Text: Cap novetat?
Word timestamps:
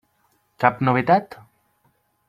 Cap 0.63 0.81
novetat? 0.89 1.39